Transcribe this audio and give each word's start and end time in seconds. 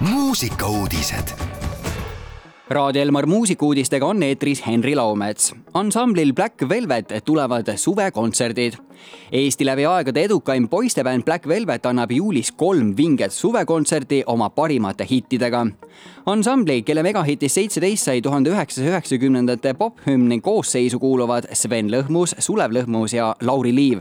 muusikauudised 0.00 1.34
Raadio 2.68 3.02
Elmar 3.02 3.26
muusikuudistega 3.26 4.06
on 4.06 4.22
eetris 4.22 4.66
Henri 4.66 4.94
Laumets. 4.96 5.54
ansamblil 5.74 6.32
Black 6.32 6.68
Velvet 6.68 7.08
tulevad 7.24 7.76
suvekontserdid. 7.76 8.72
Eesti 9.32 9.66
läbi 9.66 9.84
aegade 9.84 10.22
edukaim 10.24 10.68
poistebänd 10.68 11.22
Black 11.24 11.48
Velvet 11.48 11.86
annab 11.86 12.10
juulis 12.10 12.52
kolm 12.52 12.94
vinget 12.96 13.32
suvekontserti 13.32 14.22
oma 14.26 14.50
parimate 14.50 15.06
hittidega. 15.10 15.66
ansambli, 16.26 16.82
kelle 16.82 17.02
megahitist 17.02 17.54
seitseteist 17.54 18.04
sai 18.04 18.22
tuhande 18.22 18.50
üheksasaja 18.50 18.90
üheksakümnendate 18.90 19.74
pop-hümni 19.74 20.40
koosseisu 20.40 20.98
kuuluvad 20.98 21.44
Sven 21.52 21.90
Lõhmus, 21.90 22.34
Sulev 22.38 22.72
Lõhmus 22.72 23.14
ja 23.16 23.36
Lauri 23.40 23.74
Liiv. 23.74 24.00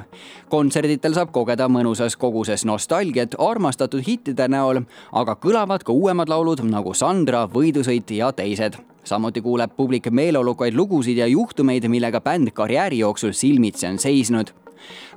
kontserditel 0.50 1.14
saab 1.14 1.32
kogeda 1.32 1.68
mõnusas 1.68 2.16
koguses 2.18 2.66
nostalgiat 2.66 3.36
armastatud 3.40 4.04
hittide 4.08 4.48
näol, 4.48 4.82
aga 5.12 5.36
kõlavad 5.36 5.84
ka 5.84 5.92
uuemad 5.92 6.30
laulud 6.30 6.64
nagu 6.64 6.94
Sandra, 6.94 7.48
Võidusõit 7.48 8.12
ja 8.12 8.32
teised 8.32 8.78
samuti 9.08 9.42
kuuleb 9.42 9.72
publik 9.76 10.10
meeleolukaid 10.12 10.76
lugusid 10.76 11.18
ja 11.18 11.28
juhtumeid, 11.28 11.88
millega 11.88 12.22
bänd 12.22 12.52
karjääri 12.52 13.00
jooksul 13.00 13.32
silmitsi 13.32 13.88
on 13.88 14.00
seisnud 14.00 14.52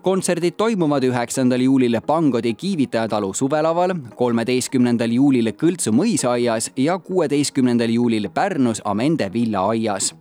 kontserdid 0.02 0.56
toimuvad 0.56 1.04
üheksandal 1.04 1.60
juulil 1.60 2.00
Pangodi 2.06 2.54
Kiivitaja 2.54 3.08
talu 3.08 3.32
suvelaval, 3.34 3.94
kolmeteistkümnendal 4.16 5.12
juulil 5.12 5.52
Kõltsu 5.52 5.92
mõisaaias 5.92 6.72
ja 6.76 6.98
kuueteistkümnendal 6.98 7.90
juulil 7.90 8.30
Pärnus 8.34 8.82
Amende 8.84 9.32
villaaias 9.32 10.14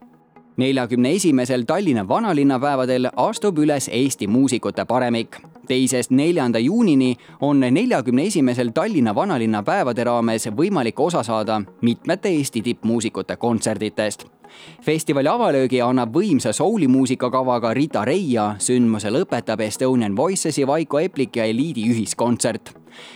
neljakümne 0.59 1.11
esimesel 1.11 1.63
Tallinna 1.63 2.07
vanalinnapäevadel 2.07 3.07
astub 3.15 3.57
üles 3.57 3.89
Eesti 3.91 4.27
muusikute 4.27 4.85
paremik. 4.85 5.37
teisest 5.67 6.11
neljanda 6.11 6.59
juunini 6.59 7.15
on 7.41 7.59
neljakümne 7.59 8.23
esimesel 8.23 8.69
Tallinna 8.73 9.15
vanalinnapäevade 9.15 10.03
raames 10.03 10.47
võimalik 10.47 10.99
osa 10.99 11.23
saada 11.23 11.61
mitmete 11.81 12.29
Eesti 12.29 12.61
tippmuusikute 12.61 13.35
kontserditest 13.35 14.38
festivali 14.81 15.27
avalöögi 15.27 15.81
annab 15.81 16.13
võimsa 16.15 16.53
soulimuusika 16.53 17.29
kavaga 17.29 17.73
Rita 17.73 18.05
Reia, 18.05 18.55
sündmuse 18.59 19.11
lõpetab 19.11 19.61
Estonian 19.61 20.15
Voicesi 20.17 20.67
Vaiko 20.67 20.99
Eplik 20.99 21.35
ja 21.35 21.45
Eliidi 21.45 21.85
ühiskontsert. 21.91 22.73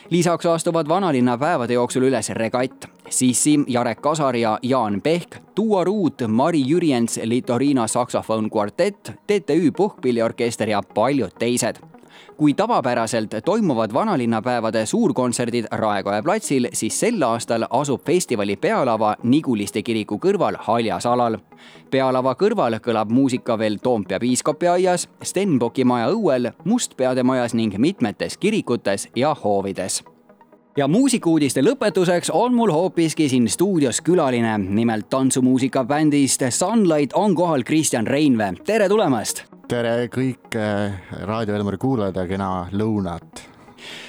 lisaks 0.09 0.45
astuvad 0.45 0.87
vanalinna 0.87 1.37
päevade 1.37 1.73
jooksul 1.73 2.03
üles 2.03 2.29
Regatt, 2.29 2.85
Sissi, 3.09 3.59
Jarek 3.67 4.01
Kasar 4.01 4.35
ja 4.35 4.59
Jaan 4.61 5.01
Pehk, 5.01 5.35
Duo 5.57 5.83
Ruut, 5.83 6.21
Mari 6.27 6.63
Jürjens, 6.67 7.19
Litorina 7.23 7.87
saksofon 7.87 8.49
kvartett, 8.49 9.11
TTÜ 9.27 9.71
Puhkpilliorkester 9.71 10.69
ja 10.69 10.81
paljud 10.95 11.31
teised 11.39 11.92
kui 12.37 12.53
tavapäraselt 12.53 13.31
toimuvad 13.45 13.93
vanalinnapäevade 13.93 14.85
suurkontserdid 14.85 15.65
Raekoja 15.71 16.23
platsil, 16.23 16.67
siis 16.73 16.99
sel 16.99 17.21
aastal 17.21 17.65
asub 17.69 18.01
festivali 18.05 18.55
pealava 18.55 19.15
Niguliste 19.23 19.81
kiriku 19.81 20.19
kõrval 20.19 20.55
haljasalal. 20.59 21.37
pealava 21.91 22.35
kõrval 22.35 22.79
kõlab 22.79 23.09
muusika 23.09 23.57
veel 23.59 23.77
Toompea 23.83 24.19
piiskopi 24.19 24.67
aias, 24.67 25.09
Stenbocki 25.23 25.83
maja 25.83 26.09
õuel, 26.09 26.51
Mustpeade 26.63 27.23
majas 27.23 27.53
ning 27.53 27.77
mitmetes 27.77 28.37
kirikutes 28.37 29.07
ja 29.15 29.35
hoovides. 29.43 30.03
Ja 30.77 30.87
muusikauudiste 30.87 31.61
lõpetuseks 31.61 32.31
on 32.33 32.53
mul 32.53 32.71
hoopiski 32.73 33.29
siin 33.29 33.49
stuudios 33.49 34.01
külaline, 34.01 34.57
nimelt 34.57 35.09
tantsumuusika 35.09 35.83
bändist 35.85 36.41
Sunlight 36.49 37.13
on 37.13 37.35
kohal 37.35 37.63
Kristjan 37.63 38.07
Reinvee, 38.07 38.53
tere 38.65 38.89
tulemast 38.89 39.52
tere 39.73 40.07
kõik 40.11 40.53
äh, 40.59 40.93
Raadio 41.25 41.55
Elmari 41.57 41.79
kuulajad 41.81 42.19
ja 42.21 42.27
kena 42.29 42.49
lõunat. 42.77 43.41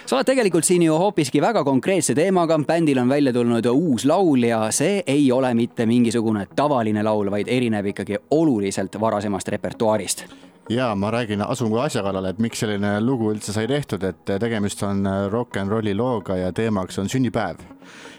Sa 0.04 0.18
oled 0.18 0.28
tegelikult 0.28 0.66
siin 0.66 0.84
ju 0.84 0.94
hoopiski 1.00 1.40
väga 1.42 1.64
konkreetse 1.66 2.14
teemaga, 2.14 2.58
bändil 2.68 3.00
on 3.00 3.08
välja 3.10 3.32
tulnud 3.32 3.66
uus 3.72 4.04
laul 4.06 4.44
ja 4.44 4.60
see 4.74 5.00
ei 5.06 5.24
ole 5.32 5.54
mitte 5.56 5.86
mingisugune 5.88 6.44
tavaline 6.56 7.02
laul, 7.02 7.30
vaid 7.32 7.48
erineb 7.50 7.88
ikkagi 7.94 8.20
oluliselt 8.36 9.00
varasemast 9.00 9.48
repertuaarist. 9.56 10.26
Ja 10.72 10.94
ma 10.96 11.10
räägin, 11.12 11.42
asun 11.44 11.72
kohe 11.72 11.86
asja 11.88 12.02
kallale, 12.04 12.32
et 12.32 12.38
miks 12.40 12.62
selline 12.62 12.94
lugu 13.04 13.32
üldse 13.32 13.52
sai 13.52 13.66
tehtud, 13.68 14.04
et 14.04 14.36
tegemist 14.40 14.80
on 14.86 15.04
rock 15.32 15.58
n 15.60 15.72
rolli 15.72 15.92
looga 15.96 16.38
ja 16.40 16.52
teemaks 16.52 17.00
on 17.00 17.08
sünnipäev. 17.08 17.64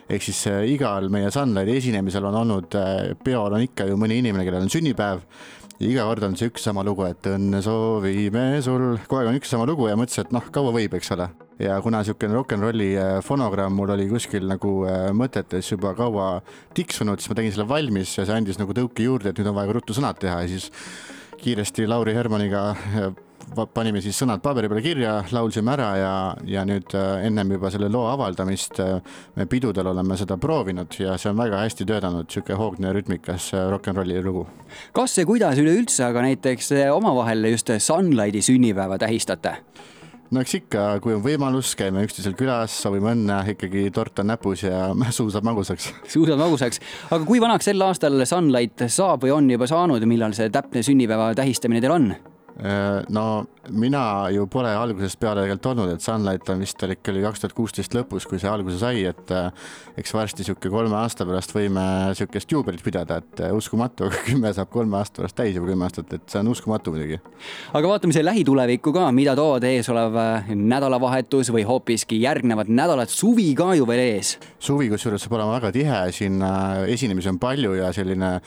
ehk 0.09 0.21
siis 0.21 0.47
äh, 0.47 0.65
igal 0.69 1.09
meie 1.09 1.31
Sunlighti 1.31 1.77
esinemisel 1.77 2.25
on 2.25 2.35
olnud, 2.41 2.75
peol 3.23 3.53
on 3.53 3.61
ikka 3.61 3.87
ju 3.89 3.97
mõni 3.97 4.19
inimene, 4.21 4.45
kellel 4.45 4.65
on 4.65 4.69
sünnipäev 4.69 5.23
iga 5.83 6.05
kord 6.07 6.23
on 6.23 6.35
see 6.39 6.49
üks 6.49 6.63
sama 6.67 6.83
lugu, 6.87 7.03
et 7.09 7.27
õnne 7.27 7.59
soovime 7.63 8.45
sul, 8.63 8.95
kogu 9.07 9.19
aeg 9.21 9.31
on 9.31 9.39
üks 9.39 9.51
sama 9.51 9.65
lugu 9.67 9.89
ja 9.89 9.97
mõtlesin, 9.99 10.27
et 10.27 10.35
noh, 10.35 10.45
kaua 10.55 10.71
võib, 10.75 10.95
eks 10.95 11.11
ole. 11.15 11.27
ja 11.59 11.77
kuna 11.83 12.01
niisugune 12.03 12.35
rock 12.35 12.55
n 12.55 12.63
rolli 12.63 12.93
äh, 12.99 13.17
fonogramm 13.23 13.75
mul 13.75 13.91
oli 13.95 14.07
kuskil 14.11 14.47
nagu 14.47 14.71
äh, 14.87 15.09
mõtetes 15.15 15.71
juba 15.71 15.93
kaua 15.95 16.29
tiksunud, 16.75 17.19
siis 17.19 17.31
ma 17.31 17.39
tegin 17.39 17.55
selle 17.55 17.67
valmis 17.69 18.15
ja 18.17 18.27
see 18.27 18.35
andis 18.35 18.59
nagu 18.59 18.75
tõuke 18.75 19.07
juurde, 19.07 19.31
et 19.31 19.39
nüüd 19.39 19.51
on 19.51 19.59
vaja 19.59 19.75
ruttu 19.75 19.95
sõnad 19.95 20.19
teha 20.19 20.41
ja 20.43 20.51
siis 20.51 20.71
kiiresti 21.41 21.87
Lauri 21.87 22.15
Hermaniga 22.15 22.69
äh, 22.75 23.11
panime 23.73 24.01
siis 24.03 24.17
sõnad 24.19 24.41
paberi 24.43 24.69
peale 24.71 24.83
kirja, 24.83 25.15
laulsime 25.35 25.73
ära 25.75 25.89
ja, 25.99 26.13
ja 26.49 26.65
nüüd 26.67 26.95
äh, 26.97 27.25
ennem 27.27 27.55
juba 27.55 27.71
selle 27.73 27.89
loo 27.91 28.07
avaldamist 28.11 28.79
äh, 28.83 28.97
me 29.35 29.47
pidudel 29.49 29.91
oleme 29.91 30.17
seda 30.19 30.37
proovinud 30.41 30.99
ja 30.99 31.15
see 31.21 31.31
on 31.31 31.39
väga 31.39 31.61
hästi 31.63 31.87
töötanud, 31.87 32.29
niisugune 32.29 32.59
hoogne 32.59 32.93
rütmikas 32.95 33.51
äh, 33.55 33.67
rock 33.71 33.91
n 33.91 33.99
rolli 33.99 34.21
lugu. 34.23 34.45
kas 34.95 35.17
ja 35.19 35.25
kuidas 35.27 35.59
üleüldse 35.61 36.07
aga 36.09 36.25
näiteks 36.25 36.73
omavahel 36.93 37.51
just 37.51 37.71
Sunlighti 37.79 38.41
sünnipäeva 38.45 38.97
tähistate? 39.01 39.57
no 40.31 40.41
eks 40.41 40.57
ikka, 40.59 40.85
kui 41.03 41.15
on 41.15 41.23
võimalus, 41.23 41.75
käime 41.77 42.03
üksteisel 42.05 42.35
külas, 42.37 42.75
soovime 42.81 43.13
õnne, 43.13 43.41
ikkagi 43.53 43.87
tort 43.95 44.19
on 44.23 44.31
näpus 44.33 44.65
ja 44.65 44.89
suu 45.17 45.29
saab 45.33 45.47
magusaks. 45.47 45.91
suu 46.11 46.27
saab 46.27 46.41
magusaks, 46.43 46.81
aga 47.11 47.23
kui 47.27 47.41
vanaks 47.43 47.69
sel 47.69 47.81
aastal 47.85 48.25
Sunlight 48.27 48.87
saab 48.89 49.25
või 49.25 49.35
on 49.35 49.51
juba 49.55 49.69
saanud, 49.69 50.07
millal 50.09 50.35
see 50.37 50.49
täpne 50.53 50.83
sünnipäeva 50.85 51.33
tähistamine 51.37 51.83
teil 51.83 51.99
on? 51.99 52.15
Äh, 52.55 53.03
no 53.09 53.45
mina 53.69 54.29
ju 54.31 54.45
pole 54.47 54.69
algusest 54.71 55.17
peale 55.19 55.41
tegelikult 55.43 55.65
olnud, 55.73 55.89
et 55.91 56.03
Sunlight 56.03 56.47
on 56.53 56.61
vist 56.63 56.79
ikka 56.79 57.11
oli 57.11 57.23
kaks 57.25 57.41
tuhat 57.41 57.55
kuusteist 57.57 57.95
lõpus, 57.97 58.23
kui 58.29 58.37
see 58.39 58.47
alguse 58.47 58.77
sai, 58.79 59.01
et 59.09 59.31
äh, 59.35 59.49
eks 59.99 60.13
varsti 60.15 60.45
sihuke 60.47 60.69
kolme 60.71 60.95
aasta 60.95 61.25
pärast 61.27 61.51
võime 61.51 61.83
sihukest 62.15 62.53
juubelit 62.55 62.83
pidada, 62.85 63.17
et 63.19 63.41
äh, 63.43 63.51
uskumatu, 63.51 64.07
aga 64.07 64.21
kümme 64.29 64.53
saab 64.55 64.71
kolme 64.71 64.95
aasta 65.01 65.19
pärast 65.19 65.35
täis 65.35 65.57
juba 65.57 65.67
kümme 65.67 65.83
aastat, 65.89 66.13
et 66.15 66.23
see 66.31 66.39
on 66.39 66.51
uskumatu 66.53 66.93
muidugi. 66.95 67.19
aga 67.75 67.91
vaatame 67.91 68.15
siia 68.15 68.23
lähitulevikku 68.29 68.93
ka, 68.95 69.09
mida 69.11 69.35
toovad 69.35 69.67
ees 69.67 69.91
olev 69.91 70.15
nädalavahetus 70.55 71.51
või 71.51 71.65
hoopiski 71.67 72.21
järgnevad 72.23 72.71
nädalad, 72.71 73.11
suvi 73.11 73.49
ka 73.57 73.73
ju 73.75 73.89
veel 73.89 74.05
ees. 74.05 74.37
suvi 74.63 74.87
kusjuures 74.93 75.27
saab 75.27 75.35
olema 75.41 75.57
väga 75.57 75.73
tihe, 75.75 75.99
siin 76.15 76.39
esinemisi 76.87 77.33
on 77.33 77.41
palju 77.43 77.75
ja 77.81 77.91
selline 77.91 78.37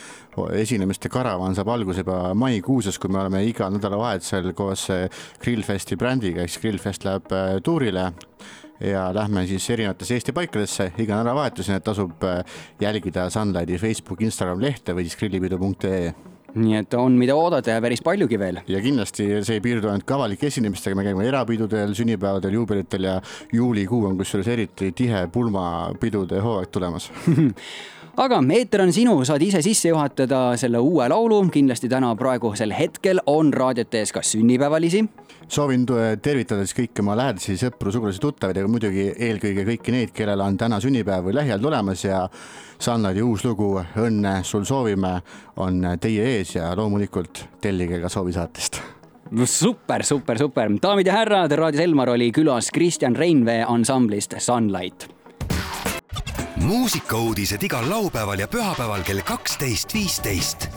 esinemiste 0.56 1.12
karavan 1.12 1.52
saab 1.58 1.74
alguse 1.76 2.06
juba 2.06 2.32
maikuuses, 2.38 2.96
kui 2.96 3.12
me 3.12 3.20
oleme 3.20 3.44
iga 3.44 3.68
nädala 3.74 3.97
nädalavahetusel 3.98 4.52
koos 4.54 4.86
Grillfesti 5.42 5.96
brändiga, 5.96 6.46
siis 6.46 6.60
Grillfest 6.62 7.04
läheb 7.04 7.32
äh, 7.32 7.58
tuurile 7.62 8.12
ja 8.80 9.08
lähme 9.14 9.46
siis 9.46 9.66
erinevatesse 9.70 10.14
Eesti 10.14 10.32
paikadesse. 10.32 10.92
Iga 10.98 11.18
nädalavahetus, 11.18 11.68
nii 11.68 11.80
et 11.80 11.84
tasub 11.84 12.24
äh, 12.24 12.44
jälgida 12.80 13.28
Sunlighti 13.30 13.78
Facebook, 13.78 14.22
Instagram 14.22 14.62
lehte 14.62 14.94
või 14.94 15.08
siis 15.08 15.18
grillipidu.ee 15.18 16.14
nii 16.58 16.78
et 16.78 16.94
on, 16.96 17.12
mida 17.20 17.34
oodata 17.36 17.74
ja 17.74 17.80
päris 17.84 18.00
paljugi 18.02 18.38
veel. 18.40 18.62
ja 18.66 18.80
kindlasti 18.80 19.26
see 19.44 19.58
ei 19.58 19.62
piirdu 19.62 19.90
ainult 19.90 20.10
avalike 20.16 20.48
esinemistega, 20.48 20.96
me 20.96 21.04
käime 21.04 21.26
erapidudel, 21.28 21.92
sünnipäevadel, 21.94 22.56
juubelitel 22.56 23.04
ja 23.04 23.18
juulikuu 23.52 24.06
on 24.08 24.16
kusjuures 24.18 24.48
eriti 24.54 24.92
tihe 24.96 25.26
pulmapidude 25.32 26.40
hooaeg 26.40 26.72
tulemas 26.72 27.10
aga 28.18 28.38
eeter 28.50 28.82
on 28.82 28.90
sinu, 28.92 29.12
saad 29.26 29.42
ise 29.46 29.60
sisse 29.62 29.92
juhatada 29.92 30.56
selle 30.58 30.80
uue 30.82 31.06
laulu, 31.10 31.38
kindlasti 31.54 31.88
täna 31.90 32.10
praegusel 32.18 32.72
hetkel 32.74 33.20
on 33.30 33.52
raadiote 33.54 34.00
ees 34.02 34.12
ka 34.12 34.22
sünnipäevalisi. 34.26 35.04
soovin 35.48 35.86
tervitada 36.22 36.64
siis 36.66 36.74
kõiki 36.76 37.00
oma 37.00 37.14
lähedasi 37.16 37.54
sõpru, 37.56 37.92
sugulasi, 37.94 38.20
tuttavaid, 38.20 38.58
aga 38.58 38.68
muidugi 38.68 39.06
eelkõige 39.14 39.64
kõiki 39.68 39.94
neid, 39.94 40.12
kellel 40.16 40.42
on 40.44 40.58
täna 40.58 40.80
sünnipäev 40.82 41.28
või 41.28 41.36
lähiajal 41.38 41.62
tulemas 41.62 42.04
ja 42.04 42.28
Sannadi 42.78 43.22
uus 43.22 43.44
lugu 43.44 43.72
Õnne 43.78 44.42
sul 44.44 44.66
soovime 44.66 45.20
on 45.56 45.86
teie 46.00 46.24
ees 46.38 46.56
ja 46.56 46.72
loomulikult 46.76 47.44
tellige 47.60 48.00
ka 48.02 48.10
soovisaatest. 48.10 48.80
Super, 49.44 50.02
super, 50.04 50.38
super, 50.38 50.72
daamid 50.82 51.06
ja 51.06 51.20
härrad, 51.20 51.52
raadios 51.52 51.84
Elmar 51.84 52.10
oli 52.16 52.32
külas 52.32 52.72
Kristjan 52.74 53.16
Reinvee 53.16 53.62
ansamblist 53.68 54.34
Sunlight 54.38 55.17
muusikauudised 56.62 57.62
igal 57.62 57.90
laupäeval 57.90 58.38
ja 58.38 58.48
pühapäeval 58.48 59.02
kell 59.02 59.20
kaksteist, 59.24 59.94
viisteist. 59.94 60.68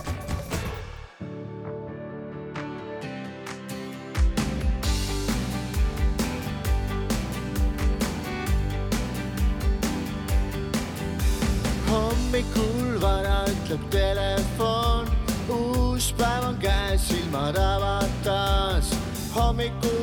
hommikul 11.89 13.01
vara 13.01 13.43
ütleb 13.51 13.89
telefon, 13.91 15.09
uus 15.49 16.13
päev 16.17 16.47
on 16.47 16.57
käes, 16.57 17.07
silmad 17.07 17.57
avatas. 17.57 18.93
hommikukohv, 19.35 20.00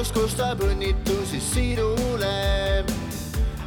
raadios 0.00 0.12
kostab 0.12 0.60
õnnitusi 0.64 1.40
sinule. 1.40 2.84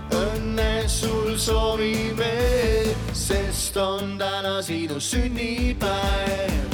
õnne 0.09 0.87
sul 0.89 1.37
soovime, 1.37 2.33
sest 3.13 3.77
on 3.77 4.17
täna 4.17 4.61
sinu 4.61 4.99
sünnipäev. 4.99 6.73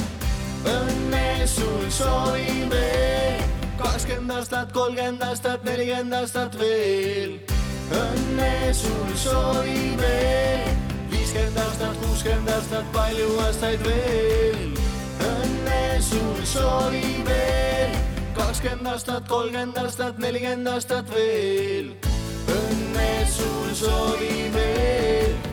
õnne 0.64 1.46
sul 1.46 1.90
soovime, 1.90 3.44
kakskümmend 3.76 4.30
aastat, 4.30 4.72
kolmkümmend 4.72 5.22
aastat, 5.22 5.64
nelikümmend 5.64 6.14
aastat 6.14 6.56
veel. 6.58 7.36
õnne 7.92 8.72
sul 8.72 9.12
soovime, 9.14 10.16
viiskümmend 11.10 11.56
aastat, 11.58 11.96
kuuskümmend 12.00 12.48
aastat, 12.48 12.92
palju 12.92 13.38
aastaid 13.44 13.84
veel. 13.84 14.68
õnne 15.20 16.00
sul 16.00 16.44
soovime 16.44 17.09
kakskümmend 18.60 18.92
aastat, 18.92 19.28
kolmkümmend 19.28 19.76
aastat, 19.76 20.18
nelikümmend 20.18 20.66
aastat 20.66 21.08
veel. 21.14 21.94
õnne 22.52 23.12
sul 23.32 23.70
soovime, 23.74 24.64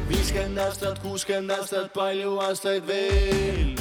viiskümmend 0.09 0.59
aastat, 0.59 0.99
kuuskümmend 0.99 1.51
aastat, 1.55 1.93
palju 1.93 2.35
aastaid 2.43 2.83
veel. 2.87 3.75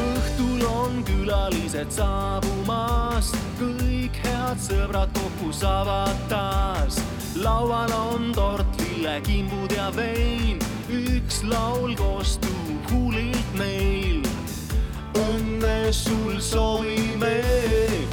õhtul 0.00 0.64
on 0.66 1.04
külalised 1.06 1.92
saabumas, 1.94 3.30
kõik 3.60 4.18
head 4.24 4.58
sõbrad 4.66 5.14
kokku 5.14 5.52
saavad 5.52 6.18
taas. 6.28 6.98
laual 7.36 7.94
on 7.94 8.32
tort, 8.34 8.82
lillekimbud 8.82 9.76
ja 9.76 9.92
vein 9.94 10.67
üks 10.88 11.42
laul 11.42 11.94
kostub 11.96 12.90
huulilt 12.90 13.52
meil. 13.58 14.22
õnne 15.18 15.92
sul 15.92 16.38
soovime, 16.40 17.42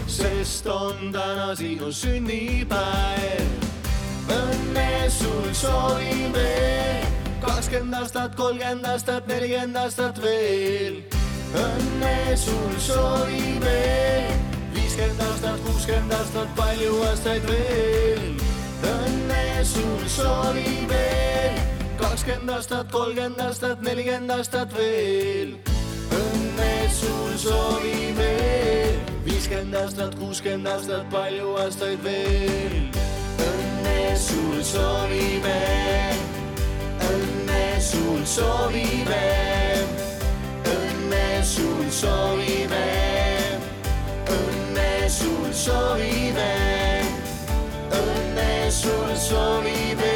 sest 0.07 0.67
on 0.67 1.11
täna 1.13 1.55
sinu 1.55 1.91
sünnipäev. 1.91 3.47
õnne 4.27 5.09
sul 5.09 5.53
soovime, 5.53 6.49
kakskümmend 7.45 8.01
aastat, 8.01 8.35
kolmkümmend 8.35 8.85
aastat, 8.91 9.27
nelikümmend 9.27 9.75
aastat 9.75 10.19
veel. 10.21 11.03
õnne 11.55 12.35
sul 12.35 12.75
soovime, 12.79 13.79
viiskümmend 14.75 15.23
aastat, 15.29 15.61
kuuskümmend 15.67 16.17
aastat, 16.19 16.51
palju 16.59 16.99
aastaid 17.11 17.47
veel. 17.47 18.27
õnne 18.83 19.63
sul 19.63 20.09
soovime 20.11 21.34
kakskümmend 22.25 22.49
aastat, 22.49 22.91
kolmkümmend 22.91 23.39
aastat, 23.39 23.81
nelikümmend 23.81 24.29
aastat 24.29 24.71
veel. 24.73 25.51
õnne 26.09 26.71
sul 26.89 27.35
soovime, 27.37 28.29
viiskümmend 29.25 29.75
aastat, 29.77 30.15
kuuskümmend 30.17 30.67
aastat, 30.67 31.05
palju 31.11 31.53
aastaid 31.61 32.01
veel. 32.03 32.89
õnne 33.45 34.15
sul 34.17 34.63
soovime, 34.63 35.59
õnne 37.11 37.61
sul 37.91 38.25
soovime, 38.25 39.21
õnne 40.73 41.27
sul 41.45 41.85
soovime, 41.91 42.85
õnne 44.39 45.09
sul 45.19 45.53
soovime, 45.53 46.51
õnne 48.01 48.71
sul 48.81 49.15
soovime 49.29 50.13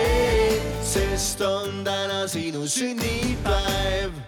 sest 0.90 1.42
on 1.42 1.59
täna 2.30 2.42
sinu 2.42 2.68
sünnipäev 2.68 4.19